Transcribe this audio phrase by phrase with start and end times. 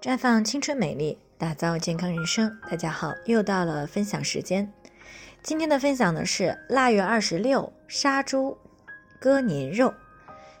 [0.00, 2.50] 绽放青春美丽，打造健康人生。
[2.70, 4.72] 大家好，又到了分享时间。
[5.42, 8.56] 今天的分享呢是腊月二十六杀猪
[9.20, 9.92] 割年肉。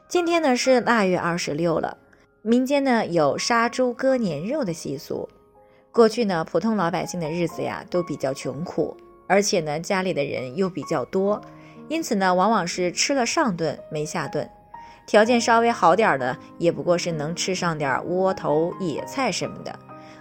[0.08, 1.96] 今天呢是腊月二十六了，
[2.42, 5.28] 民间呢有杀猪割年肉的习俗。
[5.92, 8.96] 过去呢，普通老百姓的日子呀都比较穷苦，
[9.26, 11.40] 而且呢家里的人又比较多，
[11.88, 14.48] 因此呢往往是吃了上顿没下顿。
[15.10, 19.76] 条件稍微好点的，也不过是能吃上点窝头、野菜什么的。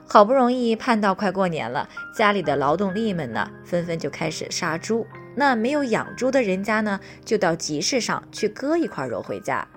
[0.08, 5.06] 好不容易盼到快过年了，家里的劳动力们呢，纷纷就开始杀猪。
[5.36, 9.68] 那没有养猪的人家呢，就到集市上去割一块肉回家，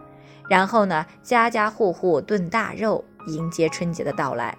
[0.48, 4.57] 然后呢，家家户户炖大肉，迎接春节的到来。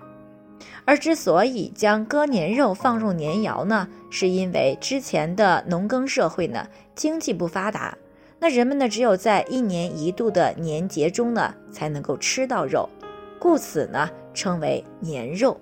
[0.86, 7.98] 而之所以将割年肉放入年窑呢，是因为之前的农耕社会呢，经济不发达。
[8.44, 12.90] 那人们呢，只有在一年一度的年节中呢，才能够吃到肉，
[13.40, 15.58] 故此呢，称为年肉。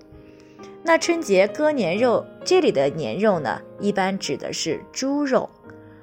[0.81, 5.47] 那春节割年肉，这里的年肉呢，一般指的是猪肉，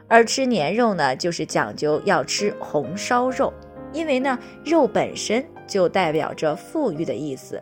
[0.06, 3.52] 而吃年肉呢，就是讲究要吃红烧肉，
[3.92, 7.60] 因为呢，肉本身就代表着富裕的意思，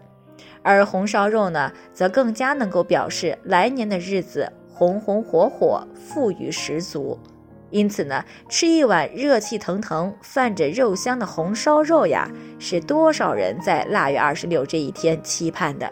[0.61, 7.19] 而红烧肉呢，则更加能够表示来年的日子红红火火，富裕十足。
[7.71, 15.91] 因此呢，吃一碗热气腾腾、泛着肉香的红烧肉呀，是多少人在腊月二十六这一天期盼的。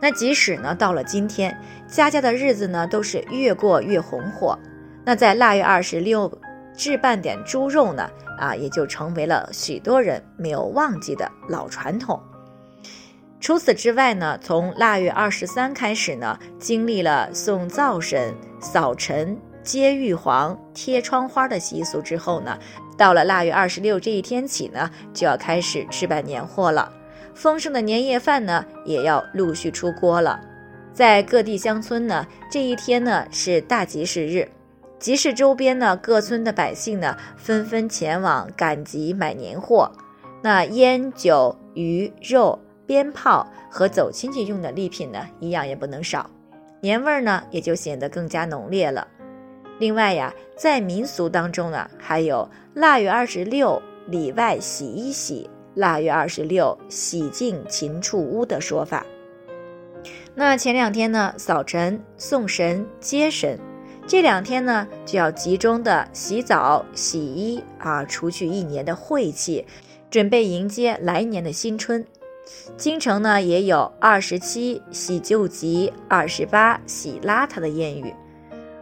[0.00, 1.56] 那即使呢，到了今天，
[1.88, 4.58] 家家的日子呢都是越过越红火，
[5.04, 6.30] 那在腊月二十六
[6.76, 12.20] 置办点猪肉呢，啊，也就成为了许多人没有忘记的老传统。
[13.40, 19.36] 除此之外呢，从腊月二十三开始呢，经历了送灶神、扫尘。
[19.64, 22.56] 接玉皇、贴窗花的习俗之后呢，
[22.96, 26.92] 到了腊月二十六这一天起呢，就要开始置办年货了。
[27.34, 30.38] 丰盛的年夜饭呢，也要陆续出锅了。
[30.92, 34.48] 在各地乡村呢，这一天呢是大集市日，
[35.00, 39.90] 集市周边呢，各村的百姓呢，纷纷前往赶集买年货。
[40.40, 42.56] 那烟酒鱼肉、
[42.86, 46.30] 鞭炮和走亲戚用的礼品呢，一样也不能少，
[46.80, 49.08] 年味儿呢也就显得更加浓烈了。
[49.78, 59.04] 另外呀，在民俗当中呢，还有腊月二十六里外洗一洗，腊月二十六洗净禽畜屋的说法。
[60.34, 63.58] 那前两天呢，扫尘、送神、接神，
[64.06, 69.66] 这两天呢，就要集中的洗澡、洗衣啊，除去一年的晦气，
[70.10, 72.04] 准备迎接来年的新春。
[72.76, 78.14] 京城呢，也有二十七洗旧疾，二十八洗邋遢的谚语。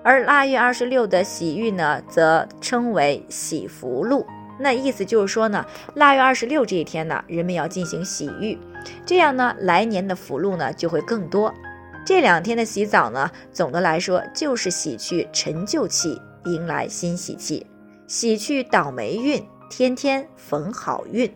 [0.04, 4.26] 而腊月二十六的洗浴呢，则称为洗福禄。
[4.58, 5.64] 那意思就是说呢，
[5.94, 8.58] 腊月二十六这一天呢，人们要进行洗浴，
[9.06, 11.52] 这样呢，来年的福禄呢就会更多。
[12.04, 17.66] 这两天的洗澡呢，总的来说就是洗去陈旧气，迎来新喜气，
[18.06, 21.32] 洗去倒霉运，天天逢好运。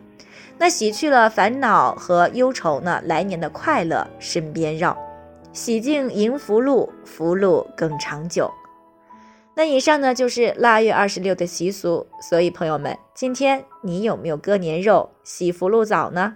[0.57, 4.97] 那洗去了烦恼和忧愁呢，来年的快乐身边绕。
[5.53, 8.51] 洗净迎福禄，福禄更长久。
[9.55, 12.05] 那以上呢就是腊月二十六的习俗。
[12.21, 16.35] 所以朋友们，今天你有没有割年肉、洗福禄澡呢？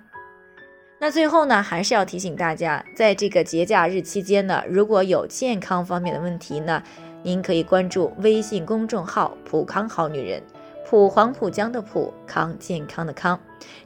[0.99, 6.81] 那最后呢，还是要提醒大家，在这个节假日期间呢，如果有健康方面的问题呢，
[7.22, 10.41] 您可以关注微信公众号“普康好女人”，
[10.85, 13.39] 普黄浦江的普康健康的康。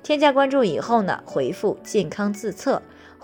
[0.03, 2.81] 添加关注以后呢，回复“健康自测”。